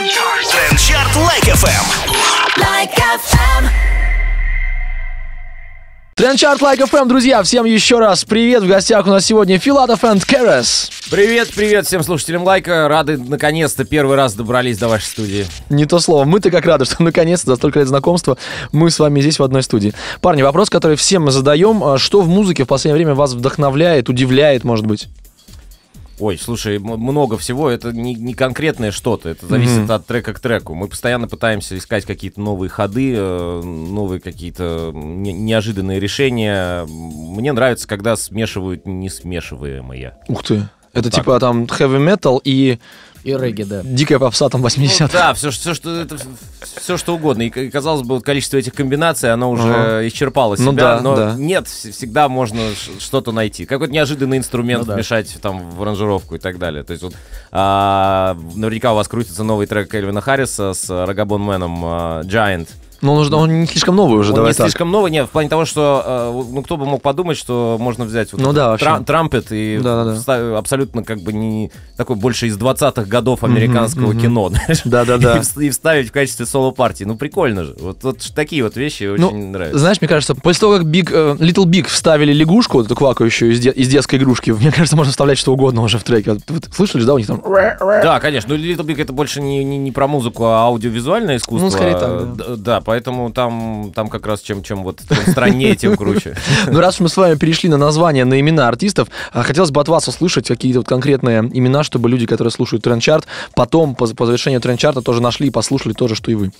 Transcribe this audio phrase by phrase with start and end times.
[0.00, 1.84] Трендчарт Like FM.
[2.56, 3.68] Like FM.
[6.14, 8.62] Трендчарт Like FM, друзья, всем еще раз привет.
[8.62, 10.90] В гостях у нас сегодня Филатов and Karas.
[11.10, 12.88] Привет, привет всем слушателям Like'а.
[12.88, 15.46] Рады наконец-то первый раз добрались до вашей студии.
[15.68, 16.24] Не то слово.
[16.24, 18.38] Мы-то как рады, что наконец-то за столько лет знакомства
[18.72, 19.92] мы с вами здесь в одной студии.
[20.22, 21.84] Парни, вопрос, который всем мы задаем.
[21.84, 25.10] А Что в музыке в последнее время вас вдохновляет, удивляет, может быть?
[26.20, 27.70] Ой, слушай, много всего.
[27.70, 29.30] Это не, не конкретное что-то.
[29.30, 30.74] Это зависит от трека к треку.
[30.74, 36.84] Мы постоянно пытаемся искать какие-то новые ходы, э, новые какие-то не- неожиданные решения.
[36.86, 40.14] Мне нравится, когда смешивают несмешиваемые.
[40.28, 40.68] Ух ты.
[40.92, 41.20] Это так.
[41.20, 42.78] типа там heavy metal и
[43.22, 43.82] И регги, да.
[43.84, 46.16] дикая попса там 80 Ну, да, все, все, что, это,
[46.78, 47.42] все, что угодно.
[47.42, 50.08] И, казалось бы, вот количество этих комбинаций, оно уже Ага.
[50.08, 51.34] исчерпало себя, Ну да, но да.
[51.36, 52.60] нет, вс- всегда можно
[52.98, 53.66] что-то найти.
[53.66, 54.94] Какой-то неожиданный инструмент Ну да.
[54.94, 56.82] вмешать там в аранжировку и так далее.
[56.82, 57.14] То есть вот
[57.52, 62.68] а, наверняка у вас крутится новый трек Кельвина Харриса с Рагабон Мэном а, Giant.
[63.02, 64.66] Но он, уже, он не слишком новый уже, Он давай не так.
[64.66, 68.04] слишком новый, нет, в плане того, что э, ну кто бы мог подумать, что можно
[68.04, 68.84] взять вот Ну да, вообще.
[68.86, 70.16] тра- трампет и Да-да-да.
[70.18, 74.20] вста- абсолютно как бы не такой больше из 20-х годов американского мгм.
[74.20, 74.50] кино,
[74.84, 75.36] Да-да-да.
[75.36, 77.04] и, вс- и вставить в качестве соло-партии.
[77.04, 77.76] Ну, прикольно же.
[77.80, 79.78] Вот, вот такие вот вещи очень Ну, нравятся.
[79.78, 83.52] Знаешь, мне кажется, после того, как Big, э, Little Big вставили лягушку, вот эту квакающую
[83.52, 86.32] из, де- из детской игрушки, мне кажется, можно вставлять что угодно уже в треке.
[86.32, 87.42] Вот, вот слышали, да, у них там...
[87.80, 88.54] Да, конечно.
[88.54, 91.64] Ну, Little Big это больше не, не, не про музыку, а аудиовизуальное искусство.
[91.66, 92.80] Ну, скорее так, Д- да.
[92.90, 96.36] Поэтому там, там как раз чем, чем вот чем страннее, тем круче.
[96.66, 99.86] Ну, раз мы с вами перешли на названия, на имена артистов, а, хотелось бы от
[99.86, 104.60] вас услышать какие-то вот конкретные имена, чтобы люди, которые слушают трендчарт, потом по, по завершению
[104.60, 106.50] трендчарта тоже нашли и послушали то же, что и вы.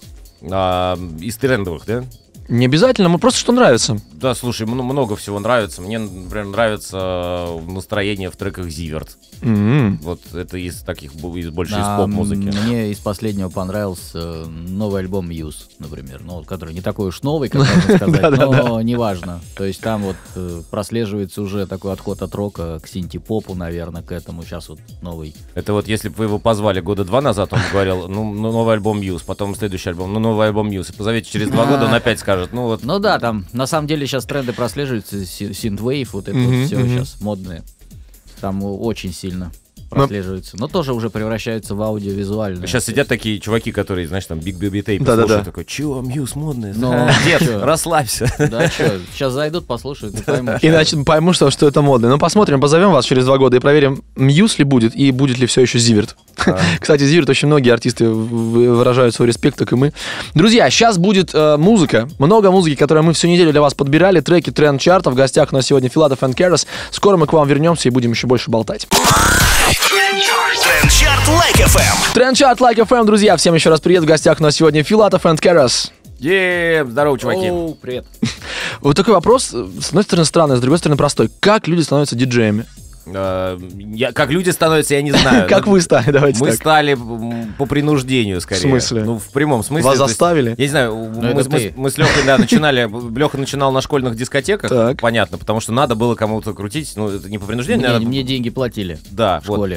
[0.49, 2.05] А, из трендовых, да?
[2.51, 3.99] Не обязательно, мы просто что нравится.
[4.13, 5.81] Да, слушай, мно- много всего нравится.
[5.81, 9.17] Мне, например, нравится настроение в треках Зиверт.
[9.43, 9.99] М-м.
[10.03, 12.53] Вот это из таких, из больше из А, поп-музыки.
[12.65, 17.49] Мне из последнего понравился э, новый альбом Muse, например, ну, который не такой уж новый,
[17.49, 19.41] как можно сказать, но неважно.
[19.57, 24.13] То есть там вот э, прослеживается уже такой отход от рока к синти-попу, наверное, к
[24.13, 24.43] этому.
[24.43, 25.35] Сейчас вот новый.
[25.55, 28.75] Это вот если бы вы его позвали года два назад, он говорил, ну, ну, новый
[28.75, 30.91] альбом Muse, потом следующий альбом, ну, новый альбом Muse.
[30.91, 33.87] И позовите через два года, он опять скажет, ну, вот Ну да, там на самом
[33.87, 36.89] деле сейчас тренды прослеживаются, си- синтвейв, вот это Мгм, вот все мгм.
[36.89, 37.63] сейчас модные.
[38.41, 39.53] Там о- очень сильно
[39.91, 40.57] прослеживается.
[40.57, 42.67] Но тоже уже превращаются в аудиовизуальное.
[42.67, 45.23] Сейчас сидят такие чуваки, которые, знаешь, там, Big Baby Tape Да-да-да.
[45.23, 46.73] слушают, такой, чего, Muse модный?
[46.75, 48.33] Ну, Дед, расслабься.
[48.39, 50.55] Да, что, сейчас зайдут, послушают и поймут.
[50.63, 52.09] Иначе пойму, что, что это модно.
[52.09, 55.47] Ну, посмотрим, позовем вас через два года и проверим, Muse ли будет и будет ли
[55.47, 56.17] все еще Зиверт.
[56.81, 59.93] Кстати, Зиверт очень многие артисты выражают свой респект, как и мы.
[60.35, 62.09] Друзья, сейчас будет э, музыка.
[62.19, 64.21] Много музыки, которую мы всю неделю для вас подбирали.
[64.21, 65.11] Треки тренд чарта.
[65.11, 66.67] В гостях у нас сегодня Филатов и.
[66.91, 68.87] Скоро мы к вам вернемся и будем еще больше болтать.
[69.71, 72.15] Трендчарт Like FM.
[72.15, 73.37] Трендчарт Like FM, друзья.
[73.37, 74.03] Всем еще раз привет.
[74.03, 75.93] В гостях у нас сегодня Филатов и Karas.
[76.19, 77.51] Е, здорово, чуваки.
[77.51, 78.05] Оу, привет.
[78.81, 81.31] Вот такой вопрос, э, с одной стороны странный, с другой стороны простой.
[81.41, 82.65] Как люди становятся диджеями?
[83.07, 83.59] Э,
[83.95, 85.49] я- Как люди становятся, я не знаю.
[85.49, 86.11] Как Ну, вы стали?
[86.11, 86.57] Давайте Мы так.
[86.57, 86.97] стали
[87.59, 88.61] по принуждению, скорее.
[88.61, 89.05] В смысле?
[89.05, 89.85] Ну, в прямом смысле.
[89.89, 90.51] Вас есть, заставили?
[90.57, 94.71] Я не знаю, мы, это мы- с Лехой, да, начинали, Леха начинал на школьных дискотеках,
[94.71, 95.01] Так.
[95.01, 98.23] понятно, потому что надо было кому-то крутить, ну, это не по принуждению, Мне, надо- мне
[98.23, 99.71] деньги платили да, в вот.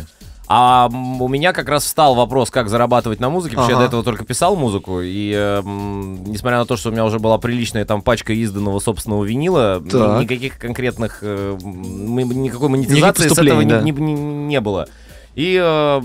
[0.55, 3.85] А у меня как раз встал вопрос, как зарабатывать на музыке, потому что я Ага.
[3.85, 7.39] до этого только писал музыку, и э, несмотря на то, что у меня уже была
[7.39, 10.21] приличная там пачка изданного собственного винила, ни- Так.
[10.21, 13.81] никаких конкретных, э, никакой монетизации с этого да.
[13.81, 14.87] не- не- не было.
[15.35, 16.01] И э,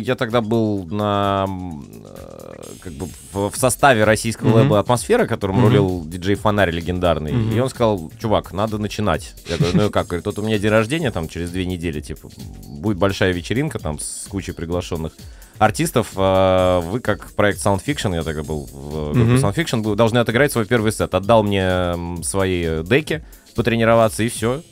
[0.00, 4.56] я тогда был на э, как бы в, в составе российского Мгм.
[4.58, 5.64] лэба «Атмосфера», которым Мгм.
[5.64, 7.32] рулил диджей Фонарь легендарный.
[7.32, 7.56] Мгм.
[7.56, 9.34] И он сказал, чувак, надо начинать.
[9.48, 10.06] Я говорю, ну и как?
[10.08, 12.28] Говорит, вот у меня день рождения там через две недели, типа,
[12.66, 15.12] будет большая вечеринка там с кучей приглашенных
[15.58, 16.08] артистов.
[16.16, 19.36] а Вы как проект Sound Fiction, я тогда был в группе Мгм.
[19.36, 21.14] Sound Fiction, должны отыграть свой первый сет.
[21.14, 23.24] Отдал мне свои деки
[23.54, 24.62] потренироваться, и все.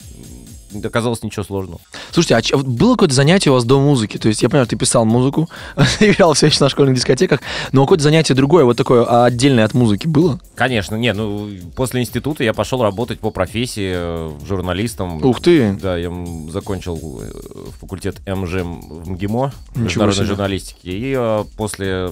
[0.85, 1.81] Оказалось ничего сложного.
[2.13, 4.19] Слушайте, а вот было какое-то занятие у вас до музыки?
[4.19, 5.49] То есть я понимаю, ты писал музыку,
[6.01, 7.41] играл все еще на школьных дискотеках,
[7.73, 10.41] но какое-то занятие другое, вот такое а, отдельное от музыки было?
[10.55, 15.25] Конечно, не, ну, после института я пошел работать по профессии э, журналистом.
[15.25, 15.73] Ух ты!
[15.75, 16.11] Да, я
[16.51, 20.87] закончил э, факультет МЖ в МГИМО, международной журналистики.
[20.87, 22.11] И э, после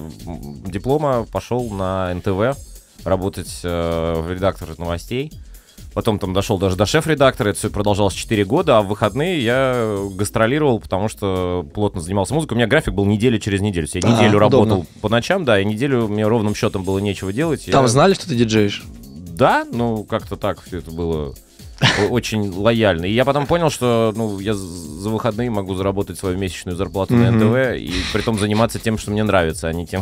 [0.65, 2.57] диплома пошел на НТВ
[3.03, 5.31] работать э, в редактор новостей.
[5.95, 9.97] Потом там дошел даже до шеф-редактора, это все продолжалось 4 года, а в выходные я
[10.11, 12.55] гастролировал, потому что плотно занимался музыкой.
[12.55, 13.87] У меня график был неделю через неделю.
[13.93, 14.39] Я А, неделю удобно.
[14.39, 17.65] работал по ночам, да, и неделю мне ровным счетом было нечего делать.
[17.71, 17.87] Там я...
[17.87, 18.83] знали, что ты диджеешь?
[19.05, 21.33] Да, ну как-то так все это было
[22.09, 23.05] очень лояльны.
[23.05, 27.31] И я потом понял, что ну, я за выходные могу заработать свою месячную зарплату на.
[27.31, 30.01] НТВ и при том заниматься тем, что мне нравится, а не тем,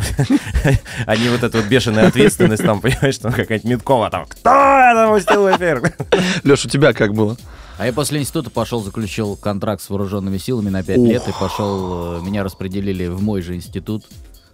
[1.05, 5.11] а не вот эта вот бешеная ответственность там, понимаешь, там какая-нибудь Миткова там, кто это
[5.11, 5.93] пустил в эфир?
[6.43, 7.37] Леш, у тебя как было?
[7.77, 11.07] А я после института пошел, заключил контракт с вооруженными силами на 5 Ух.
[11.07, 14.05] лет и пошел, э, меня распределили в мой же институт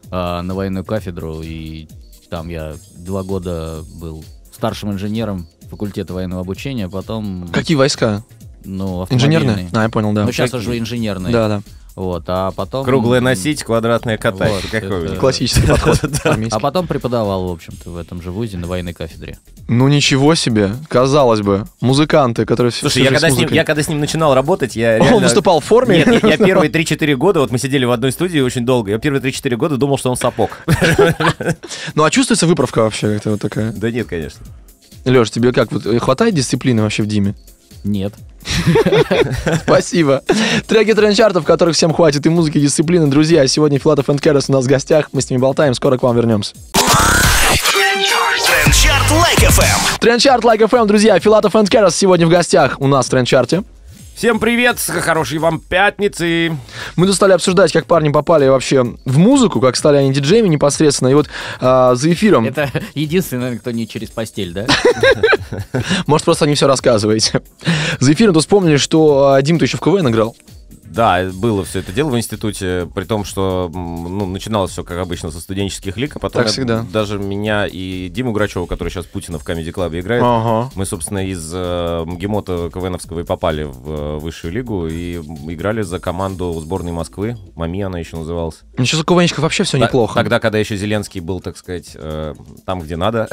[0.09, 1.87] а, на военную кафедру, и
[2.29, 4.23] там я два года был
[4.53, 8.23] старшим инженером факультета военного обучения, потом, Какие войска?
[8.65, 9.69] ну, Инженерные?
[9.73, 10.25] А, я понял, да.
[10.25, 10.67] Ну, сейчас Какие?
[10.69, 11.31] уже инженерные.
[11.31, 11.61] Да, да.
[11.95, 12.85] Вот, а потом...
[12.85, 14.51] Круглое носить, квадратное катать.
[14.53, 15.15] Вот, Какой это-?
[15.17, 15.99] Классический подход.
[16.51, 19.37] А потом преподавал, в общем-то, в этом же вузе на военной кафедре.
[19.67, 23.83] Ну ничего себе, казалось бы, музыканты, которые всю Слушай, я когда, с ним, я когда
[23.83, 25.97] с ним начинал работать, я Он реально- выступал в форме?
[26.07, 28.97] Нет, я, я первые 3-4 года, вот мы сидели в одной студии очень долго, я
[28.97, 30.59] первые 3-4 года думал, что он сапог.
[31.95, 33.73] Ну а чувствуется выправка вообще как-то вот такая?
[33.73, 34.45] Да нет, конечно.
[35.09, 37.35] Леш, тебе как, вот, э, хватает дисциплины вообще в Диме?
[37.83, 38.13] Нет.
[39.63, 40.23] Спасибо.
[40.67, 43.07] Треки трендчартов, которых всем хватит и музыки, и дисциплины.
[43.07, 45.09] Друзья, сегодня Филатов энд Кэрос у нас в гостях.
[45.11, 46.53] Мы с ними болтаем, скоро к вам вернемся.
[48.45, 49.99] Трендчарт Like FM.
[49.99, 53.63] Трендчарт Like FM, друзья, Филатов and Karas сегодня в гостях у нас в трендчарте.
[54.19, 56.51] Всем привет, хорошей вам пятницы.
[56.97, 61.07] Мы тут стали обсуждать, как парни попали вообще в музыку, как стали они диджеями непосредственно.
[61.07, 61.29] И вот
[61.61, 64.65] а, за эфиром, Это единственный, наверное, кто не через постель, да?
[66.05, 67.41] может, просто не все рассказываете.
[68.01, 70.35] За эфиром тут вспомнили, что а, Дим-то еще в КВН играл.
[70.89, 75.31] Да, было все это дело в институте, при том, что ну, начиналось все, как обычно,
[75.31, 76.85] со студенческих лиг, а потом Так всегда.
[76.91, 80.71] даже меня и Диму Грачева, который сейчас Путина в Comedy Club играет, Ага.
[80.75, 85.99] мы, собственно, из э, МГИМО-то КВНовского и попали в э, высшую лигу и играли за
[85.99, 87.37] команду сборной Москвы.
[87.55, 88.61] Мами она еще называлась.
[88.77, 90.15] Ну, сейчас у КВНщиков вообще все Та- неплохо.
[90.15, 92.33] Тогда, когда еще Зеленский был, так сказать, э,
[92.65, 93.27] там, где надо.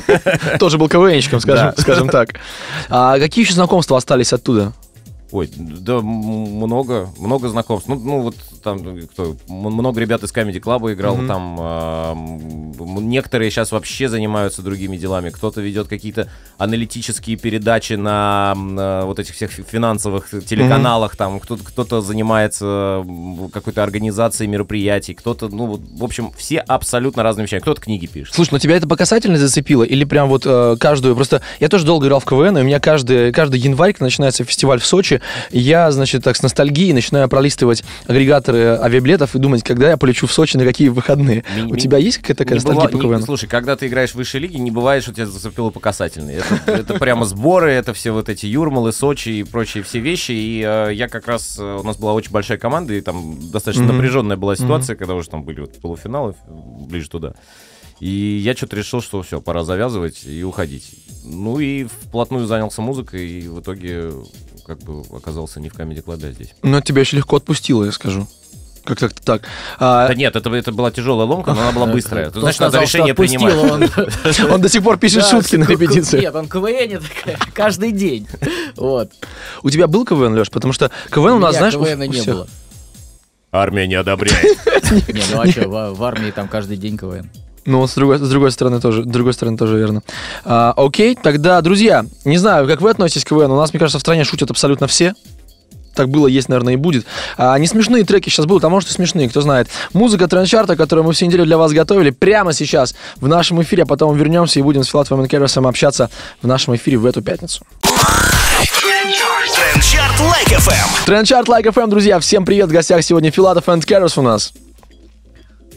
[0.58, 2.34] Тоже был КВНщиком, скажем так.
[2.88, 4.72] А какие еще знакомства остались оттуда?
[5.32, 7.88] Ой, да много, много знакомств.
[7.88, 11.28] Ну, ну вот там кто, м- много ребят из Comedy Club играл, Мгм.
[11.28, 15.30] там м, некоторые сейчас вообще занимаются другими делами.
[15.30, 16.28] Кто-то ведет какие-то
[16.58, 23.04] аналитические передачи на, на вот этих всех фи- финансовых телеканалах, там кто-то, кто-то занимается
[23.52, 27.60] какой-то организацией мероприятий, кто-то, ну, вот, в общем, все абсолютно разными вещами.
[27.60, 28.34] Кто-то книги пишет.
[28.34, 29.82] Слушай, ну тебя это по касательной зацепило?
[29.82, 31.16] Или прям вот э, каждую...
[31.16, 34.80] Просто я тоже долго играл в КВН, и у меня каждый, каждый январь, начинается фестиваль
[34.80, 35.20] в Сочи,
[35.50, 37.82] я, значит, так с ностальгией начинаю пролистывать
[38.50, 41.44] агрегаторы авиабилетов и думать, когда я полечу в Сочи, на какие выходные.
[41.56, 43.22] Ми- У ми- тебя есть какая-то такая Не ностальгия по не- КВН?
[43.22, 46.34] Слушай, когда ты играешь в высшей лиге, не бывает, что тебя зацепило по касательной.
[46.36, 50.32] Это, это прямо сборы, это все вот эти Юрмалы, Сочи и прочие все вещи.
[50.32, 53.84] И э, я как раз, э, у нас была очень большая команда, и там достаточно
[53.84, 53.96] Мгм.
[53.96, 57.34] напряженная была ситуация, когда уже там были вот полуфиналы, ближе туда.
[58.00, 58.08] И
[58.42, 60.90] я что-то решил, что все, пора завязывать и уходить.
[61.24, 64.12] Ну и вплотную занялся музыкой, и в итоге
[64.66, 66.54] как бы оказался не в Comedy Club, а здесь.
[66.62, 68.26] Но тебя еще легко отпустило, я скажу.
[68.84, 69.42] Как так так.
[69.78, 72.30] А, Да нет, это, это была тяжелая ломка, но она была быстрая.
[72.30, 73.54] Значит, надо сказал, что решение принимать.
[73.54, 76.20] он- он до сих пор пишет Да, шутки на репетиции.
[76.20, 77.02] Нет, он КВН
[77.54, 78.26] каждый день.
[78.76, 79.10] Вот.
[79.62, 80.50] У тебя был КВН, Леш?
[80.50, 82.46] Потому что КВН у нас, знаешь, у- КВН не было.
[83.52, 84.58] Армия не одобряет.
[85.08, 87.28] Не, ну а что, в в армии там каждый день КВН.
[87.66, 90.02] Ну, с другой, с другой стороны тоже, с другой стороны тоже верно.
[90.44, 93.98] А, окей, тогда, друзья, не знаю, как вы относитесь к КВН, у нас, мне кажется,
[93.98, 95.14] в стране шутят абсолютно все.
[95.94, 97.04] Так было, есть, наверное, и будет.
[97.36, 99.68] А, не смешные треки сейчас будут, а может и смешные, кто знает.
[99.92, 103.86] Музыка трендчарта, которую мы всю неделю для вас готовили, прямо сейчас в нашем эфире, а
[103.86, 106.10] потом вернемся и будем с Филатовым и Керрисом общаться
[106.42, 107.64] в нашем эфире в эту пятницу.
[109.54, 111.06] Трендчарт Like FM.
[111.06, 114.52] Трендчарт Like Like FM, друзья, всем привет, в гостях сегодня Филатов и Karas у нас.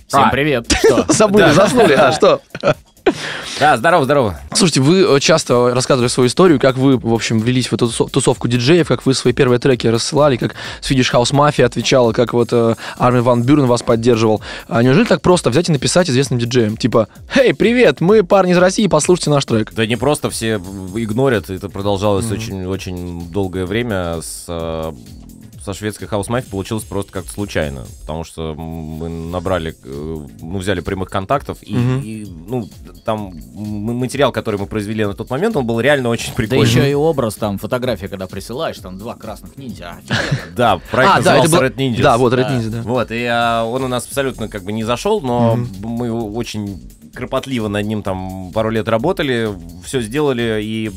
[0.07, 0.29] Всем А.
[0.29, 0.71] привет.
[0.79, 1.05] Что?
[1.07, 2.41] Забыли, заснули, а что?
[3.59, 4.39] Да, здорово, здорово.
[4.53, 8.09] Слушайте, вы э, часто рассказывали свою историю, как вы, в общем, влились в эту тусо-
[8.09, 12.49] тусовку диджеев, как вы свои первые треки рассылали, как Swedish House Mafia отвечала, как вот
[12.51, 14.41] э, Армин Ван Бюрен вас поддерживал.
[14.67, 16.77] А неужели так просто взять и написать известным диджеям?
[16.77, 19.71] Типа, «Эй, привет, мы парни из России, послушайте наш трек».
[19.73, 24.21] Да не просто все игнорят, это продолжалось очень-очень долгое время.
[24.21, 24.91] С, э,
[25.63, 30.81] со шведской хаус мафией получилось просто как-то случайно, потому что мы набрали, э, ну, взяли
[30.81, 32.01] прямых контактов, и, Мгм.
[32.01, 32.69] и, ну,
[33.05, 36.65] там материал, который мы произвели на тот момент, он был реально очень Да прикольный.
[36.65, 39.95] еще и образ, там, фотография, когда присылаешь, там два красных ниндзя.
[39.95, 40.15] А, это?
[40.55, 41.65] Да, проект а, да, назывался.
[41.67, 42.01] Red Ninjas.
[42.01, 42.55] Да, вот, Red Да.
[42.57, 42.81] Ninja, да.
[42.81, 46.81] Вот, и а, он у нас абсолютно как бы не зашел, но мы очень
[47.13, 49.49] кропотливо над ним там пару лет работали,
[49.85, 50.91] все сделали, и,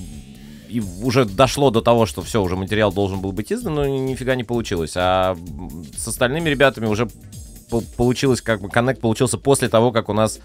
[0.77, 3.99] и уже дошло до того, что все, уже материал должен был быть издан, но ни-
[3.99, 4.93] нифига не получилось.
[4.97, 5.37] А
[5.97, 7.09] с остальными ребятами уже
[7.71, 10.39] по- получилось, как бы, коннект получился после того, как у нас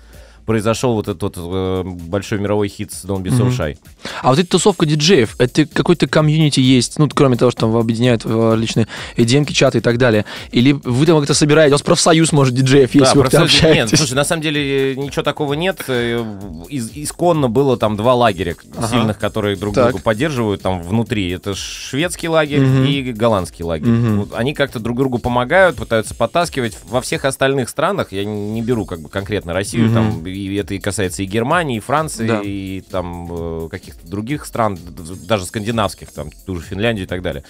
[0.45, 3.50] произошел вот этот э, большой мировой хит с Don't Be So.
[3.50, 3.77] Shy.
[4.21, 8.25] А вот эта тусовка диджеев, это какой-то комьюнити есть, ну, кроме того, что там объединяют
[8.25, 10.25] э, различные EDM, чаты и так далее?
[10.51, 13.57] Или вы там как-то собираете, у вас профсоюз, может, диджеев есть, Да, вы как-то просто-
[13.57, 13.98] Нет, общаетесь?
[13.98, 15.83] слушай, на самом деле э, ничего такого нет.
[15.88, 16.24] Э,
[16.69, 18.88] из- исконно было там два лагеря Ага.
[18.88, 19.89] сильных, которые друг Так.
[19.91, 21.29] друга поддерживают там внутри.
[21.31, 22.86] Это шведский лагерь Мгм.
[22.86, 23.88] и голландский лагерь.
[23.89, 24.19] Мгм.
[24.21, 26.77] Вот они как-то друг другу помогают, пытаются подтаскивать.
[26.89, 29.93] Во всех остальных странах, я не беру как бы конкретно Россию, Мгм.
[29.93, 32.41] там и это и касается и Германии, и Франции, Да.
[32.43, 34.77] и там э, каких-то других стран,
[35.27, 37.43] даже скандинавских, там ту же Финляндию и так далее.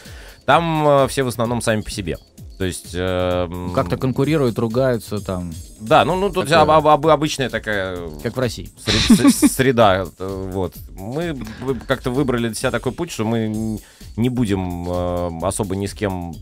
[0.45, 2.17] Там э, все в основном сами по себе.
[2.57, 2.91] То есть...
[2.93, 6.61] э, Как-то конкурируют, ругаются там, Да, ну, ну тут Такое.
[6.61, 8.69] об- об- об- обычная такая как в России.
[8.85, 10.05] сред- с- среда.
[10.19, 10.75] э, Вот.
[10.95, 11.39] Мы
[11.87, 13.79] как-то выбрали для себя такой путь, что мы
[14.15, 16.33] не будем э, особо ни с кем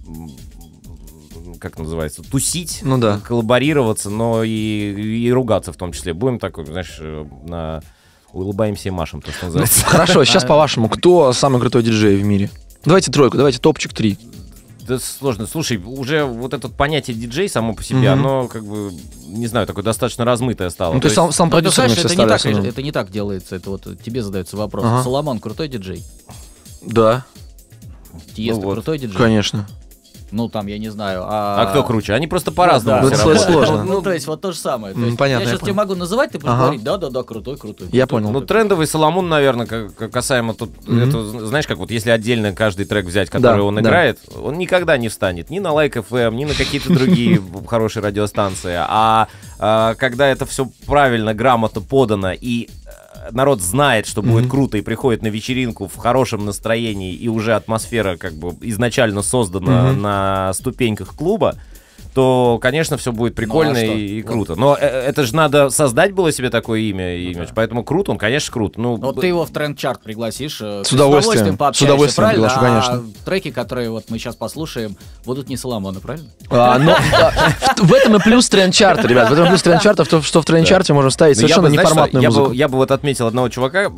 [1.59, 3.19] как называется, тусить, Ну да.
[3.25, 6.13] коллаборироваться, но и, и ругаться в том числе.
[6.13, 7.81] Будем такой, знаешь, э, на
[8.33, 9.85] улыбаемся и машем, то, что называется.
[9.85, 12.49] Хорошо, сейчас по-вашему, кто самый крутой диджей в мире?
[12.85, 14.17] Давайте тройку, давайте топчик три.
[14.87, 15.45] Да сложно.
[15.45, 18.19] Слушай, уже вот это понятие диджей само по себе, Мгм.
[18.25, 18.91] оно как бы,
[19.27, 20.93] не знаю, такое достаточно размытое стало.
[20.95, 23.11] Ну, то есть сам, сам Ну, продюсер знаешь, все это не, так, это не так
[23.11, 24.85] делается, это вот тебе задается вопрос.
[24.85, 25.03] Ага.
[25.03, 26.03] Соломон крутой диджей?
[26.81, 27.23] Да,
[28.35, 28.73] Тиесто Ну вот.
[28.75, 29.17] крутой диджей?
[29.17, 29.67] конечно.
[30.31, 31.23] Ну, там, я не знаю.
[31.23, 32.13] А А, кто круче?
[32.13, 33.15] Они просто по-разному Ну, да.
[33.17, 33.83] все Ну, сложно.
[33.83, 34.93] Ну, то есть, вот то же самое.
[34.93, 36.61] То есть, понятно, я сейчас тебе могу называть, ты будешь Ага.
[36.63, 37.87] говорить, да-да-да, крутой, крутой.
[37.91, 38.39] Я крутой, понял.
[38.39, 40.99] Ну, трендовый Соломон, наверное, касаемо тут, Мгм.
[41.01, 43.81] это, знаешь, как вот если отдельно каждый трек взять, который Да, он да.
[43.81, 48.75] играет, он никогда не встанет ни на Like FM, ни на какие-то другие хорошие радиостанции.
[48.77, 49.27] А
[49.59, 52.69] а, когда это все правильно, грамотно подано и
[53.31, 54.49] народ знает, что будет Мгм.
[54.51, 59.91] круто и приходит на вечеринку в хорошем настроении и уже атмосфера как бы изначально создана
[59.91, 60.01] Мгм.
[60.01, 61.55] на ступеньках клуба,
[62.19, 64.31] то, конечно, все будет прикольно Ну, а и, и Вот.
[64.31, 64.55] круто.
[64.55, 67.47] Но э, это же надо создать было себе такое имя, и имидж.
[67.55, 68.77] Поэтому круто, он, конечно, крут.
[68.77, 70.59] Ну, Вот б- ты его в тренд-чарт пригласишь.
[70.61, 72.47] э, С удовольствием, с пообщаешься, удовольствием правильно?
[72.49, 73.11] приглашу, А конечно.
[73.23, 76.27] треки, которые вот мы сейчас послушаем, будут не Соломона, правильно?
[76.49, 79.29] А, но, а, в, этом и плюс тренд-чарта, ребят.
[79.29, 82.25] В этом и плюс тренд-чарта, в том, что в тренд-чарте можно ставить Ну, совершенно неформатную
[82.25, 82.51] музыку.
[82.51, 83.89] Я бы вот отметил одного чувака,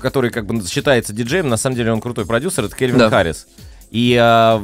[0.00, 3.10] который как бы считается диджеем, на самом деле он крутой продюсер, это Кельвин Да.
[3.10, 3.46] Харрис.
[3.94, 4.60] И а,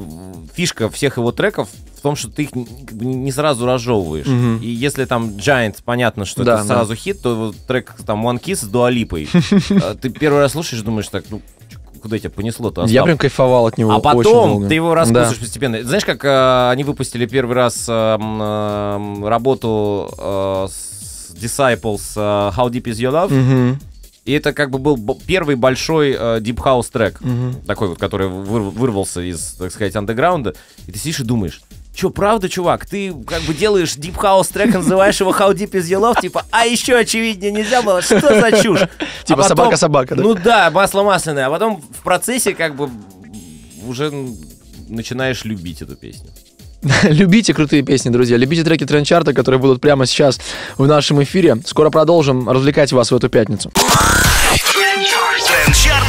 [0.55, 4.27] фишка всех его треков в том, что ты их не сразу разжевываешь.
[4.27, 4.59] Мгм.
[4.61, 6.75] И если там Giant, понятно, что Да, это да.
[6.75, 9.29] сразу хит, то вот трек там One Kiss с Дуалипой.
[10.01, 11.43] Ты первый раз слушаешь, думаешь так, ну,
[12.03, 12.87] куда тебя понесло-то?
[12.87, 15.41] Я прям кайфовал от него А потом ты его раскусываешь Да.
[15.41, 15.83] постепенно.
[15.85, 22.69] Знаешь, как э, они выпустили первый раз э, э, работу э, с Disciples э, How
[22.71, 23.33] Deep Is Your Love?
[23.33, 23.79] Мгм,
[24.31, 27.21] И это как бы был первый большой э, Deep House трек.
[27.67, 30.55] Такой вот, который выр- вырвался из, так сказать, андеграунда.
[30.87, 31.61] И ты сидишь и думаешь,
[31.93, 35.89] Че, правда, чувак, ты как бы делаешь Deep House трек, называешь его How Deep Is
[35.91, 38.83] Your Love, типа, а еще очевиднее нельзя было, что за чушь?
[39.01, 40.23] А Типа потом- собака-собака, да?
[40.23, 42.89] Ну да, масло масляное, а потом в процессе как бы
[43.85, 44.13] уже
[44.89, 46.31] начинаешь любить эту песню.
[47.03, 48.37] Любите крутые песни, друзья.
[48.39, 50.41] Любите треки тренд-чарта, которые будут прямо сейчас
[50.79, 51.57] в нашем эфире.
[51.67, 53.71] Скоро продолжим развлекать вас в эту пятницу.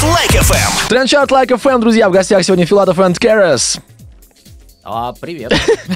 [0.01, 0.89] Трендчарт Лайк FM.
[0.89, 2.09] Тренд-чарт Like FM, друзья.
[2.09, 3.77] В гостях сегодня Филатов энд Керес.
[4.83, 5.53] А, привет.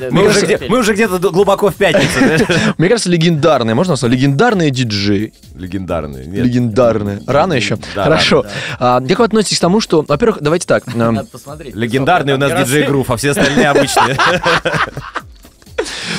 [0.00, 2.46] Да, Мы, да, уже, где- мы уже где-то глубоко в пятницу.
[2.78, 3.74] Мне кажется, легендарные.
[3.74, 4.16] Можно сказать?
[4.16, 5.34] Легендарные диджеи.
[5.54, 6.24] Легендарные.
[6.26, 6.46] Нет.
[6.46, 7.20] Легендарные.
[7.26, 7.76] Рано еще?
[7.94, 8.42] Да, Хорошо.
[8.78, 10.02] рано, А, как вы относитесь к тому, что...
[10.08, 10.88] Во-первых, давайте так.
[10.88, 11.74] эм, Надо посмотреть.
[11.74, 14.16] Легендарный у нас диджей Грув, а все остальные обычные.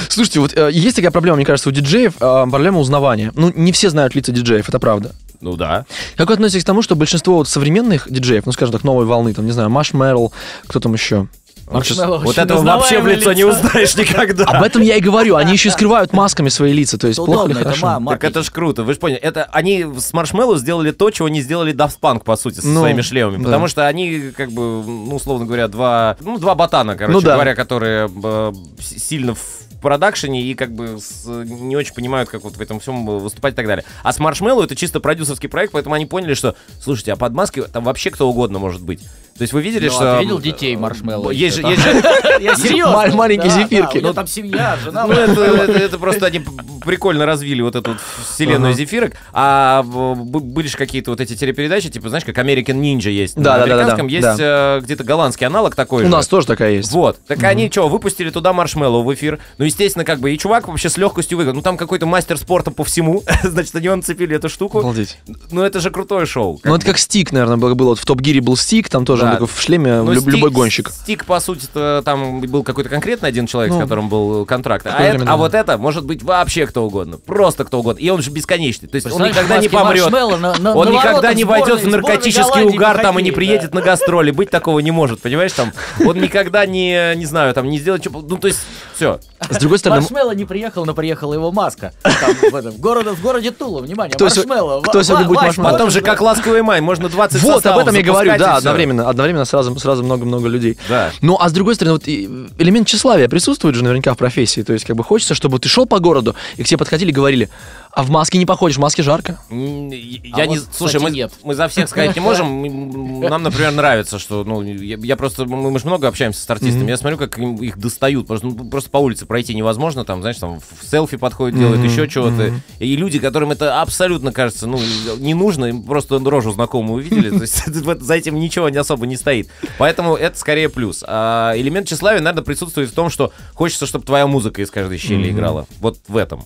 [0.09, 3.31] Слушайте, вот э, есть такая проблема, мне кажется, у диджеев, э, проблема узнавания.
[3.35, 5.11] Ну, не все знают лица диджеев, это правда.
[5.41, 5.85] Ну да.
[6.15, 9.33] Как вы относитесь к тому, что большинство вот современных диджеев, ну, скажем так, новой волны,
[9.33, 10.31] там, не знаю, Маш Мерл,
[10.67, 11.27] кто там еще?
[11.69, 14.43] Маршмеллоу Вот этого вообще в узнаваемое лицо не узнаешь никогда.
[14.47, 17.25] Об этом я и говорю, они еще и скрывают масками свои лица, то есть Это
[17.25, 17.99] плохо удобно, или это хорошо?
[18.01, 19.19] ма- Так это ж круто, вы же поняли.
[19.19, 22.81] Это они с Marshmello сделали то, чего не сделали Daft Punk, по сути, со Ну,
[22.81, 23.37] своими шлемами.
[23.37, 23.43] да.
[23.45, 27.35] Потому что они, как бы, ну, условно говоря, два, ну, два ботана, короче Ну да.
[27.35, 29.39] говоря, которые э, сильно в
[29.81, 33.55] продакшене и как бы с- не очень понимают, как вот в этом всем выступать и
[33.55, 33.83] так далее.
[34.03, 37.63] А с Marshmello это чисто продюсерский проект, поэтому они поняли, что, слушайте, а под маской
[37.67, 39.01] там вообще кто угодно может быть.
[39.37, 40.15] То есть вы видели, Ну, а что...
[40.17, 41.31] ты видел детей Marshmello?
[41.31, 41.89] Есть же, есть же,
[42.39, 43.15] Я серьезно.
[43.15, 43.97] Маленькие зефирки.
[43.97, 45.07] У меня там семья, жена.
[45.07, 46.41] Ну, это, просто они
[46.85, 47.97] прикольно развили вот эту
[48.33, 49.13] вселенную зефирок.
[49.33, 53.35] А были же какие-то вот эти телепередачи, типа, знаешь, как American Ninja есть.
[53.35, 56.91] Да, да, да, американском есть э, где-то голландский аналог такой У нас тоже такая есть.
[56.91, 57.17] Вот.
[57.27, 59.39] Так они что, выпустили туда маршмеллоу в эфир.
[59.57, 61.55] Ну, естественно, как бы и чувак вообще с легкостью выиграл.
[61.55, 63.23] Ну, там какой-то мастер спорта по всему.
[63.43, 64.79] Значит, они нацепили эту штуку.
[64.79, 65.17] Обалдеть.
[65.51, 66.59] Ну, это же крутое шоу.
[66.63, 67.89] Ну, это как стик, наверное, было.
[67.91, 69.39] Вот в Топ Гире был стик, там тоже должен Да.
[69.45, 70.89] быть в шлеме Ну, люб- стик- любой гонщик.
[70.89, 71.67] Стик, по сути,
[72.03, 74.85] там был какой-то конкретно один человек, Ну, с которым был контракт.
[74.87, 75.37] А, это- время, а да.
[75.37, 77.17] вот это может быть вообще кто угодно.
[77.17, 77.99] Просто кто угодно.
[77.99, 78.87] И он же бесконечный.
[78.89, 80.09] То есть он никогда не помрет.
[80.11, 83.31] На- на- Он на никогда не сборной- войдет в наркотический угар по там и не
[83.31, 83.79] приедет да.
[83.79, 84.31] на гастроли.
[84.31, 85.51] Быть такого не может, понимаешь?
[85.53, 85.71] Там
[86.05, 88.21] он никогда не, не знаю, там не сделает чего.
[88.21, 88.59] Ну, то есть,
[89.01, 89.19] все.
[89.49, 91.91] С другой стороны, Маршмелло не приехал, но приехала его маска.
[92.03, 94.81] Там, в, этом, в, городе, в городе Тула, внимание, Кто Маршмелло.
[94.81, 95.71] кто сегодня будет Маршмелло?
[95.71, 99.45] Потом же, как ласковый май, можно 20 Вот, об этом я говорю, да, одновременно, одновременно
[99.45, 100.77] сразу, сразу много-много людей.
[100.87, 101.09] Да.
[101.21, 102.25] Ну, а с другой стороны, вот и
[102.59, 104.61] элемент тщеславия присутствует же наверняка в профессии.
[104.61, 107.13] То есть, как бы хочется, чтобы ты шел по городу, и к тебе подходили и
[107.13, 107.49] говорили,
[107.93, 109.37] а в маске не походишь, в маске жарко.
[109.49, 111.33] Я А не, вот, слушай, кстати, мы, нет.
[111.43, 113.21] мы за всех сказать не можем.
[113.21, 116.89] Нам, например, нравится, что, ну, я, я просто, мы, мы же много общаемся с артистами.
[116.89, 118.27] Я смотрю, как им- их достают.
[118.27, 120.05] Просто, ну, просто по улице пройти невозможно.
[120.05, 122.53] Там, знаешь, там в селфи подходят, делают еще чего-то.
[122.79, 124.79] И люди, которым это абсолютно кажется, ну,
[125.17, 127.29] не нужно, им просто рожу знакомую увидели.
[127.37, 127.65] То есть
[128.01, 129.49] за этим ничего не особо не стоит.
[129.77, 131.03] Поэтому это скорее плюс.
[131.07, 135.29] А элемент тщеславия, наверное, присутствует в том, что хочется, чтобы твоя музыка из каждой щели
[135.29, 135.67] играла.
[135.79, 136.45] Вот в этом.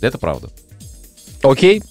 [0.00, 0.48] Это правда.
[1.42, 1.82] Окей.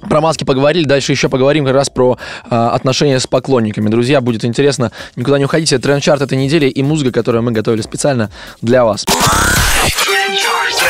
[0.00, 3.88] Про маски поговорили, дальше еще поговорим как раз про а, отношения с поклонниками.
[3.88, 5.76] Друзья, будет интересно, никуда не уходите.
[5.78, 8.30] Тренд-чарт этой недели и музыка, которую мы готовили специально
[8.62, 9.04] для вас.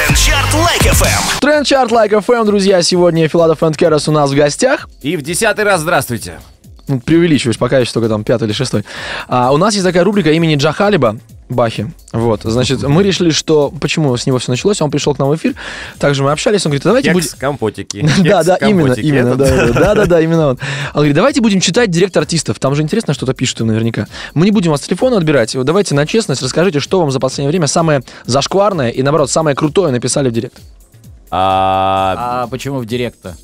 [0.08, 1.40] Трендчарт Like FM.
[1.40, 4.88] Тренд-чарт Like FM, друзья, сегодня Филатов and Karas у нас в гостях.
[5.00, 6.40] И в десятый раз здравствуйте.
[6.86, 8.84] Ну, преувеличиваешь, пока еще только там пятый или шестой.
[9.28, 11.90] А, у нас есть такая рубрика имени Джа Халиба, Бахи.
[12.12, 13.72] Вот, значит, мы решили, что...
[13.80, 14.82] Почему с него все началось?
[14.82, 15.54] Он пришел к нам в эфир,
[15.98, 17.28] также мы общались, он говорит, давайте будем...
[17.38, 18.06] Компотики.
[18.18, 20.58] Да, да, именно, именно, да, да, да, именно он.
[20.92, 24.08] Он говорит, давайте будем читать директ артистов, там же интересно что-то пишут им наверняка.
[24.34, 27.50] Мы не будем вас телефона отбирать, Вот давайте на честность расскажите, что вам за последнее
[27.50, 30.58] время самое зашкварное и, наоборот, самое крутое написали в директ.
[31.30, 33.36] А, А почему в директ-то?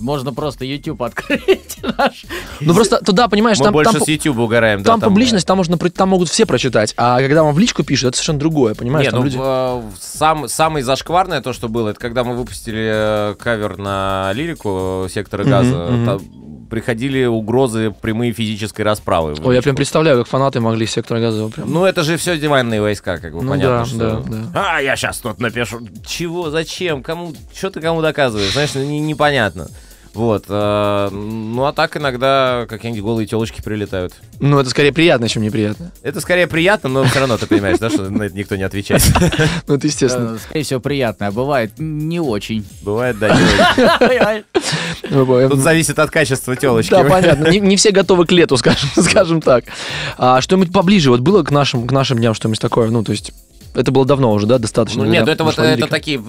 [0.00, 2.26] Можно просто YouTube открыть наш.
[2.60, 4.82] Ну просто туда, понимаешь, Мы там, больше там, с YouTube угораем.
[4.82, 8.08] да, там публичность, там, можно, там могут все прочитать, а когда вам в личку пишут,
[8.08, 9.06] это совершенно другое, понимаешь?
[9.06, 12.90] Не, там ну, люди- э, сам, самый зашкварное то, что было, это когда мы выпустили
[12.92, 15.88] э, кавер на лирику э, сектора газа.
[15.90, 16.06] мгм.
[16.06, 16.20] Там
[16.68, 19.34] приходили угрозы прямые физической расправы.
[19.44, 21.72] Ой, я прям представляю, как фанаты могли сектора газа прям...
[21.72, 23.98] Ну, это же все диванные войска, как бы, Ну понятно, да, что...
[23.98, 24.76] да, да.
[24.76, 25.80] А, я сейчас тут напишу.
[26.04, 28.52] Чего, зачем, кому, что ты кому доказываешь?
[28.52, 29.68] Знаешь, ну, не- непонятно.
[30.16, 30.44] Вот.
[30.48, 34.14] э, ну, а так иногда какие-нибудь голые телочки прилетают.
[34.40, 35.92] Ну, это скорее приятно, чем неприятно.
[36.02, 39.02] Это скорее приятно, но все равно ты понимаешь, да, что на это никто не отвечает.
[39.66, 40.36] Ну, это естественно.
[40.36, 42.64] Э, Скорее всего, приятно, а бывает не очень.
[42.82, 43.28] Бывает, да.
[43.28, 44.44] не очень.
[45.10, 46.90] Ну, Тут зависит от качества телочки.
[46.90, 47.48] Да, понятно.
[47.48, 49.64] Не, все готовы к лету, скажем, скажем так.
[50.16, 52.88] А что-нибудь поближе, вот было к нашим, к нашим дням что-нибудь такое?
[52.88, 53.32] Ну, то есть,
[53.76, 55.04] это было давно уже, да, достаточно?
[55.04, 56.20] Ну нет, когда это вот это такие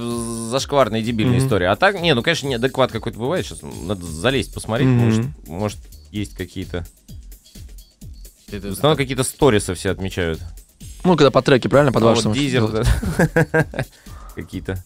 [0.49, 1.45] зашкварные дебильные Мгм.
[1.45, 1.65] истории.
[1.65, 3.45] А так, не, ну конечно, неадекват какой-то бывает.
[3.45, 4.97] Сейчас надо залезть, посмотреть, Мгм.
[5.05, 5.77] может, может
[6.11, 6.85] есть какие-то.
[8.47, 10.39] В Это- основном какие-то сторисы все отмечают.
[11.03, 12.63] Ну, когда по треке, правильно, по А два вот дизер,
[14.35, 14.83] какие-то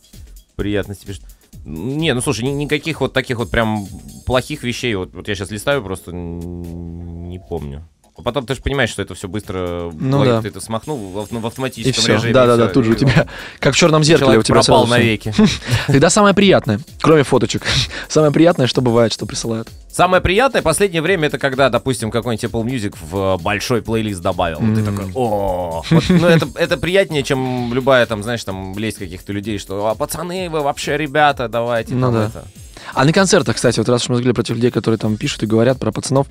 [0.56, 1.24] приятности пишут.
[1.66, 3.86] Не, ну слушай, ни- никаких вот таких вот прям
[4.26, 4.96] плохих вещей.
[4.96, 7.88] Вот, вот я сейчас листаю, просто н- не помню.
[8.18, 10.42] А Потом ты же понимаешь, что это все быстро, Ну да.
[10.42, 12.14] ты это смахнул в, в И автоматическом все.
[12.16, 12.34] режиме.
[12.34, 13.26] Да, и да, да, тут же и у тебя,
[13.60, 15.34] как в черном зеркале, у тебя пропал сразу навеки.
[15.88, 17.64] Тогда самое приятное, кроме фоточек,
[18.10, 19.70] самое приятное, что бывает, что присылают.
[19.90, 24.60] Самое приятное последнее время это когда, допустим, какой-нибудь Apple Music в э, большой плейлист добавил.
[24.60, 28.98] Вот Ты такой, о, Вот, ну это, это приятнее, чем любая там, знаешь, там лезть
[29.00, 32.26] каких-то людей, что, а пацаны, вы вообще ребята, давайте Ну там да.
[32.28, 32.48] это.
[32.94, 35.46] А на концертах, кстати, вот раз уж мы говорили против людей, которые там пишут и
[35.46, 36.28] говорят про пацанов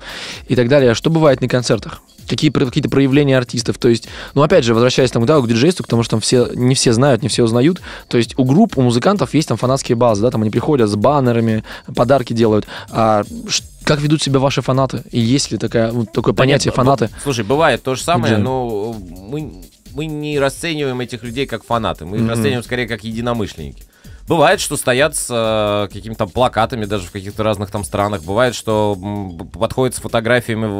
[0.47, 2.01] и так далее, что бывает на концертах?
[2.27, 3.77] Какие какие-то проявления артистов?
[3.77, 6.75] То есть, ну опять же, возвращаясь там, да, к диджейству, потому что там все, не
[6.75, 7.81] все знают, не все узнают.
[8.07, 10.95] То есть у групп, у музыкантов есть там фанатские базы, да, там они приходят с
[10.95, 11.63] баннерами,
[11.95, 12.67] подарки делают.
[12.91, 13.23] А
[13.83, 15.03] как ведут себя ваши фанаты?
[15.11, 17.05] И есть ли такая, ну, такое Да понятие нет, фанаты?
[17.07, 18.43] б- Слушай, бывает то же самое, Джем.
[18.43, 19.51] но мы,
[19.93, 22.29] мы не расцениваем этих людей как фанаты, мы их Мгм.
[22.29, 23.83] расцениваем скорее как единомышленники.
[24.27, 28.23] Бывает, что стоят с э, какими-то там плакатами даже в каких-то разных там странах.
[28.23, 28.97] Бывает, что
[29.53, 30.77] подходят с фотографиями в,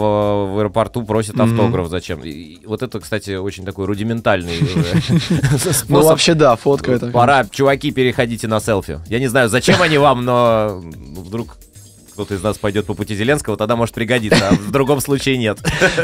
[0.53, 2.21] в аэропорту, просят автограф зачем.
[2.23, 4.57] И- и вот это, кстати, очень такой рудиментальный
[5.89, 7.07] Ну вообще да, фотка это.
[7.07, 8.99] Пора, чуваки, переходите на селфи.
[9.07, 10.81] Я не знаю, зачем они вам, но
[11.15, 11.57] вдруг
[12.13, 15.59] кто-то из нас пойдет по пути Зеленского, тогда может пригодиться, а в другом случае нет.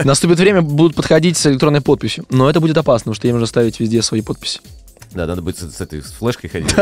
[0.05, 2.25] Наступит время, будут подходить с электронной подписью.
[2.29, 4.59] Но это будет опасно, потому что им нужно ставить везде свои подписи.
[5.17, 6.73] Да, надо будет с, с этой с флешкой ходить.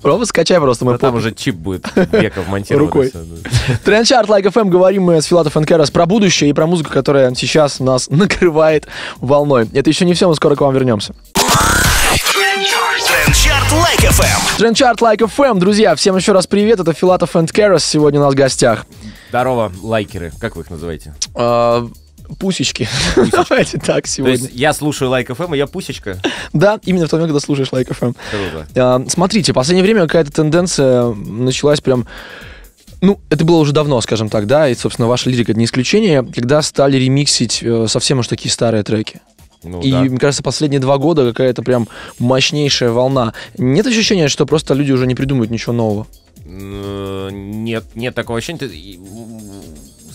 [0.00, 2.86] Просто скачай просто мой Ну, там уже чип будет века вмонтирован.
[2.86, 3.12] Рукой.
[3.84, 7.34] Трендчарт Like FM, говорим мы с Филатов and Karas про будущее и про музыку, которая
[7.34, 8.86] сейчас нас накрывает
[9.18, 9.68] волной.
[9.74, 11.14] Это еще не все, мы скоро к вам вернемся.
[13.12, 14.56] Трендчарт Like FM.
[14.58, 18.32] Трендчарт Like FM, друзья, всем еще раз привет, это Филатов and Karas сегодня у нас
[18.32, 18.86] в гостях.
[19.28, 20.32] Здорово, лайкеры.
[20.40, 21.14] Как вы их называете?
[22.28, 22.88] А, Пусечки.
[23.32, 24.36] Давайте так То сегодня.
[24.36, 26.20] есть я слушаю Like FM, и я пусечка.
[26.52, 28.16] Да, именно в момент, когда слушаешь Like FM.
[28.30, 28.66] Круто.
[28.76, 32.06] А, Смотрите, в последнее время какая-то тенденция началась прям...
[33.00, 36.22] Ну, это было уже давно, скажем так, да, и, собственно, ваша лирика это не исключение,
[36.22, 39.20] когда стали ремиксить э, совсем уж такие старые треки.
[39.62, 40.00] Ну, и, да.
[40.00, 43.34] мне кажется, последние два года какая-то прям мощнейшая волна.
[43.58, 46.06] Нет ощущения, что просто люди уже не придумывают ничего нового?
[46.46, 48.68] Нет, нет такого ощущения.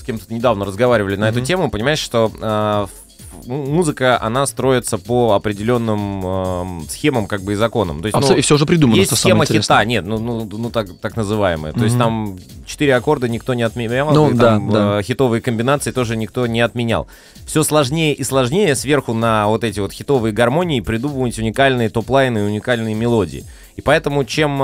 [0.10, 5.34] Кем-то недавно разговаривали на эту тему, понимаешь, что э, ф- м- музыка, она строится по
[5.34, 8.02] определенным эм, схемам, как бы и законам.
[8.02, 10.70] То есть, А ну, и все уже придумано, есть схема хита, нет, ну, ну, ну
[10.72, 11.74] так, так называемая.
[11.74, 15.00] То есть там четыре аккорда никто не отменял, Ну, и да, там, да.
[15.00, 17.08] э, хитовые комбинации тоже никто не отменял.
[17.46, 22.42] Все сложнее и сложнее сверху на вот эти вот хитовые гармонии придумывать уникальные топ-лайны и
[22.42, 23.44] уникальные мелодии.
[23.80, 24.58] И поэтому чем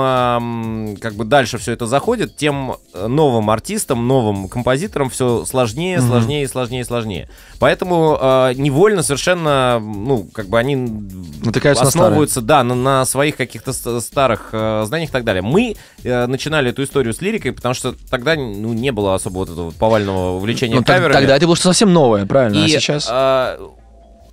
[1.00, 6.06] как бы дальше все это заходит, тем э, новым артистам, новым композиторам все сложнее, Мгм.
[6.06, 7.30] сложнее, сложнее, сложнее.
[7.58, 13.36] Поэтому э, невольно совершенно, ну, как бы они Натыкаются на основываются, да, на, на своих
[13.38, 15.40] каких-то старых э, знаниях и так далее.
[15.40, 19.48] Мы э, начинали эту историю с лирикой, потому что тогда ну, не было особо вот
[19.48, 21.14] этого повального увлечения Ну, каверами.
[21.14, 22.62] тогда это было что совсем новое, правильно?
[22.62, 23.08] а И, сейчас?
[23.10, 23.58] э,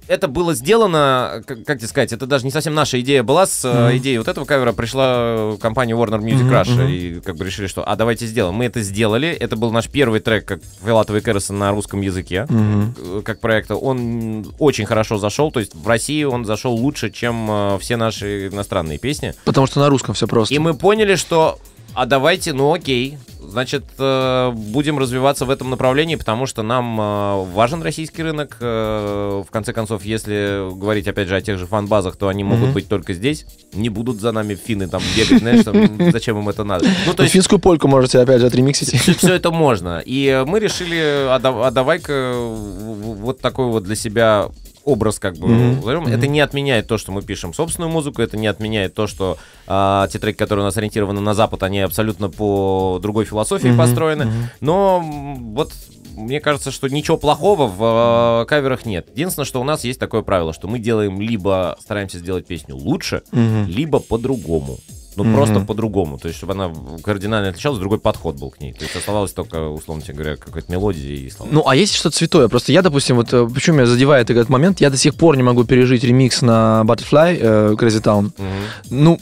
[0.08, 3.46] это было сделано, как, как тебе сказать, это даже не совсем наша идея была.
[3.46, 3.98] С э, Мгм.
[3.98, 6.84] идеей вот этого кавера пришла компания Warner Music Мгм, Russia.
[6.84, 6.88] мгм.
[6.90, 8.56] И как бы решили, что а давайте сделаем.
[8.56, 9.30] Мы это сделали.
[9.30, 12.48] Это был наш первый трек, как Филатова и Кэрроса на русском языке.
[12.50, 13.76] Э, Как проекта.
[13.76, 15.52] Он очень хорошо зашел.
[15.52, 19.34] То есть в России он зашел лучше, чем э, все наши иностранные песни.
[19.46, 20.54] Потому что на русском все просто.
[20.54, 21.60] И мы поняли, что
[21.96, 27.46] а давайте, ну окей, значит, э, будем развиваться в этом направлении, потому что нам э,
[27.54, 28.58] важен российский рынок.
[28.60, 32.70] Э, в конце концов, если говорить, опять же, о тех же фан-базах, то они могут
[32.72, 33.46] быть только здесь.
[33.74, 36.88] Не будут за нами финны там бегать, знаешь, там, зачем им это надо.
[37.06, 38.94] Ну, то есть финскую польку можете опять же отремиксить.
[39.18, 40.02] все, это можно.
[40.04, 44.48] И мы решили, а, да- а давай-ка вот такой вот для себя
[44.86, 45.48] образ как бы
[45.82, 46.08] возьмем.
[46.08, 50.08] Это не отменяет то, что мы пишем собственную музыку, это не отменяет то, что а,
[50.08, 54.26] те треки, которые у нас ориентированы на Запад, они абсолютно по другой философии Мгм, построены.
[54.26, 54.50] мгм.
[54.62, 55.72] Но вот
[56.16, 59.08] мне кажется, что ничего плохого в э, каверах нет.
[59.14, 63.24] Единственное, что у нас есть такое правило, что мы делаем либо стараемся сделать песню лучше,
[63.32, 63.66] Мгм.
[63.68, 64.78] либо по-другому.
[65.16, 65.36] Ну, Мгм.
[65.36, 66.18] просто по-другому.
[66.18, 66.72] То есть, чтобы она
[67.04, 68.74] кардинально отличалась, другой подход был к ней.
[68.74, 71.50] То есть, оставалось только, условно тебе говоря, какая-то мелодия и слова.
[71.52, 72.48] Ну, а есть что-то святое?
[72.48, 75.44] Просто я, допустим, вот э, почему меня задевает этот момент, я до сих пор не
[75.44, 78.32] могу пережить ремикс на Butterfly э, Crazy Town.
[78.38, 78.50] Мгм.
[78.90, 79.20] Ну,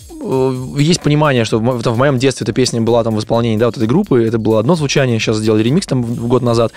[0.78, 3.58] э, есть понимание, что в, там, в моем детстве эта песня была там в исполнении,
[3.58, 6.72] да, вот этой группы, это было одно звучание, сейчас сделали ремикс там в- год назад.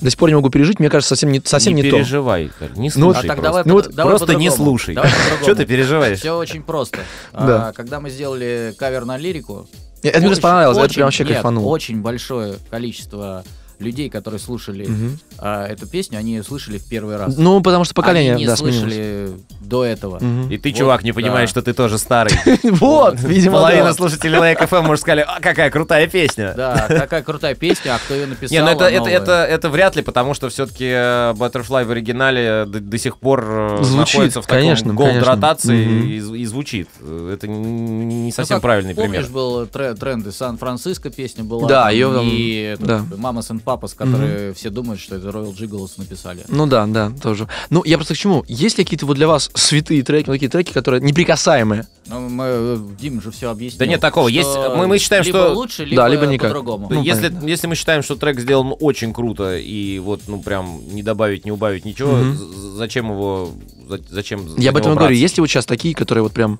[0.00, 1.96] До сих пор не могу пережить, мне кажется, совсем не, совсем не, не то.
[1.96, 3.42] переживай, не Ну, слушай А так просто.
[3.42, 4.94] давай, Ну вот давай просто не слушай.
[4.94, 5.10] Давай.
[5.42, 6.18] Что ты переживаешь?
[6.18, 6.98] Все очень просто.
[7.32, 7.68] Да.
[7.68, 9.66] А, когда мы сделали кавер на лирику,
[10.02, 11.68] Это мне очень- понравилось, это очень- прям вообще нет, кайфанул.
[11.68, 13.44] Очень большое количество
[13.80, 15.18] людей, которые слушали Мгм.
[15.38, 17.36] а, эту песню, они ее слышали в первый раз.
[17.36, 18.80] Ну, потому что поколение, они не да, сменилось.
[18.80, 20.18] слышали до этого.
[20.20, 20.50] Мгм.
[20.50, 21.50] И ты, Вот, чувак, не понимаешь, да.
[21.50, 22.32] что ты тоже старый.
[22.62, 26.54] Вот, видимо, Половина слушателей Like FM, может, сказали, а какая крутая песня.
[26.56, 28.52] Да, такая крутая песня, а кто ее написал?
[28.56, 29.12] Не, ну это, это, новая?
[29.16, 33.78] это, это вряд ли, потому что все-таки Butterfly в оригинале до, до сих пор э,
[33.82, 34.94] Звучит, находится в таком конечно.
[34.94, 35.84] gold-ротации
[36.16, 36.88] и, зв- и звучит.
[37.00, 39.30] Э, Это не, Ну, совсем правильный помнишь, пример.
[39.32, 41.68] был тре- тренд из Сан-Франциско песня была?
[41.68, 43.04] Да, там- И да.
[43.16, 46.40] Мама Сэн Папас, которые все думают, что это Royal Jiggles написали.
[46.48, 47.46] Ну да, да, тоже.
[47.70, 48.44] Ну, я просто к чему?
[48.48, 51.86] Есть ли какие-то вот для вас святые треки, ну, такие треки, которые неприкасаемые?
[52.08, 53.78] Ну, мы, Дим же все объяснил.
[53.78, 56.48] Да нет такого, что есть- мы- мы считаем, либо что- лучше, либо, Да, либо никак.
[56.48, 56.88] по-другому.
[56.90, 57.46] Ну, если, понятно.
[57.46, 61.52] если мы считаем, что трек сделан очень круто, и вот, ну, прям не добавить, не
[61.52, 63.50] убавить ничего, з- зачем его...
[63.88, 65.08] за- Зачем за Я об этом и говорю.
[65.10, 65.22] браться?
[65.22, 66.58] Есть ли вот сейчас такие, которые вот прям...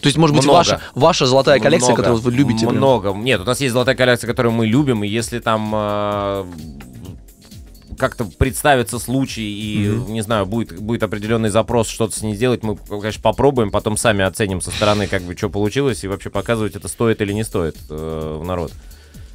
[0.00, 0.56] То есть, может быть, Много.
[0.58, 2.02] ваша, ваша золотая коллекция, Много.
[2.02, 2.66] которую вы любите?
[2.66, 2.76] прям?
[2.76, 3.12] Много.
[3.12, 6.44] Нет, у нас есть золотая коллекция, которую мы любим, и если там э,
[7.98, 10.12] как-то представится случай и, Мгм.
[10.14, 14.24] не знаю, будет, будет определенный запрос что-то с ней сделать, мы, конечно, попробуем, потом сами
[14.24, 17.76] оценим со стороны, как бы, что получилось, и вообще показывать, это стоит или не стоит
[17.90, 18.72] э, в народ.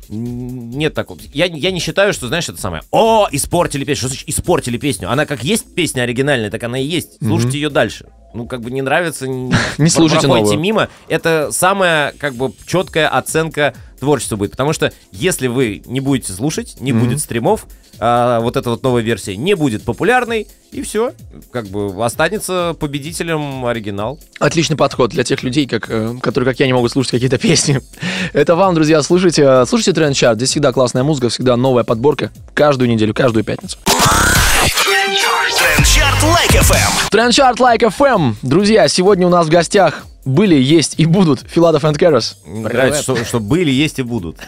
[0.09, 1.19] Нет такого.
[1.33, 2.83] Я, я не считаю, что, знаешь, это самое.
[2.91, 3.97] О, испортили песню.
[3.99, 5.09] Что значит испортили песню?
[5.11, 7.17] Она как есть песня оригинальная, так она и есть.
[7.21, 8.07] Слушайте ее дальше.
[8.33, 10.59] Ну, как бы не нравится, не, Не слушайте проходите новую.
[10.59, 10.89] мимо.
[11.07, 14.51] Это самая, как бы, четкая оценка творчества будет.
[14.51, 17.05] Потому что если вы не будете слушать, не Мгм.
[17.05, 17.65] будет стримов,
[17.97, 21.13] а, вот эта вот новая версия не будет популярной, и все.
[21.51, 24.19] Как бы останется победителем оригинал.
[24.39, 27.79] Отличный подход для тех людей, как, э, которые, как я, не могут слушать какие-то песни.
[28.33, 30.37] Это вам, друзья, слушайте, э, слушайте Тренд Чарт.
[30.37, 32.31] Здесь всегда классная музыка, всегда новая подборка.
[32.53, 33.77] Каждую неделю, каждую пятницу.
[35.63, 37.09] Трендчарт Like FM.
[37.11, 38.35] Тренд Чарт Like FM.
[38.41, 42.37] Друзья, сегодня у нас в гостях были, есть и будут Филатов and Karas.
[42.45, 44.37] Нравится, что, что были, есть и будут.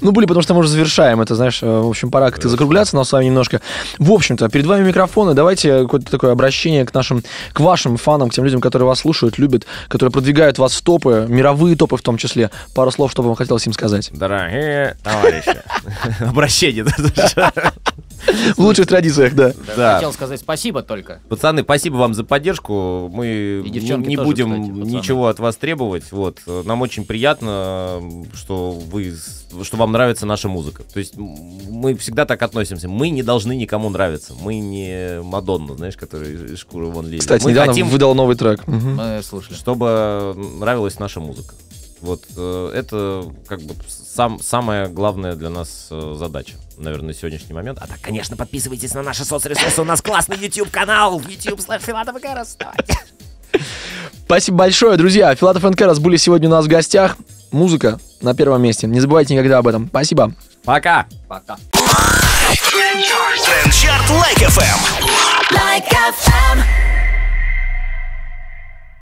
[0.00, 2.96] Ну, были, потому что мы уже завершаем это, знаешь, э, в общем, пора как-то закругляться
[2.96, 3.60] нам с вами немножко.
[3.98, 7.22] В общем-то, перед вами микрофоны, давайте какое-то такое обращение к нашим,
[7.52, 11.26] к вашим фанам, к тем людям, которые вас слушают, любят, которые продвигают вас в топы,
[11.28, 12.50] мировые топы в том числе.
[12.74, 14.10] Пару слов, что бы вам хотелось им сказать.
[14.12, 15.62] Дорогие товарищи.
[16.20, 16.84] Обращение.
[18.56, 19.52] В лучших традициях, да.
[19.76, 19.94] Да.
[19.94, 21.20] Хотел сказать спасибо только.
[21.28, 23.10] Пацаны, спасибо вам за поддержку.
[23.12, 23.80] Мы не,
[24.16, 24.96] тоже, будем кстати, пацаны.
[24.96, 26.12] ничего от вас требовать.
[26.12, 26.40] Вот.
[26.46, 28.00] Нам очень приятно,
[28.34, 29.14] что вы
[29.62, 30.82] что вам нравится наша музыка.
[30.92, 32.88] То есть мы всегда так относимся.
[32.88, 34.34] Мы не должны никому нравиться.
[34.40, 37.20] Мы не Мадонна, знаешь, который из шкуры вон лезет.
[37.20, 38.66] Кстати, мы недавно хотим, выдал новый трек.
[38.66, 38.96] Мгм.
[38.96, 39.54] Мы слушали.
[39.54, 41.54] чтобы нравилась наша музыка.
[42.00, 43.74] Вот э, это как бы
[44.14, 47.78] сам, самая главная для нас э, задача, наверное, на сегодняшний момент.
[47.80, 49.80] А так, конечно, подписывайтесь на наши соцресурсы.
[49.80, 51.20] У нас классный YouTube-канал.
[51.20, 52.16] YouTube слэш Филатов.
[54.24, 55.34] Спасибо большое, друзья.
[55.34, 57.16] Филатов and Karas были сегодня у нас в гостях.
[57.50, 58.86] Музыка на первом месте.
[58.86, 59.88] Не забывайте никогда об этом.
[59.88, 60.32] Спасибо.
[60.64, 61.06] Пока!
[61.28, 61.56] Пока.
[62.70, 64.78] Трендчарт Like FM.
[65.50, 66.93] Like FM.